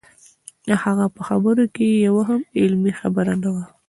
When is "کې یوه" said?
1.75-2.23